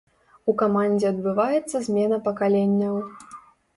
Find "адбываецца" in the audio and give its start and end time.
1.13-1.77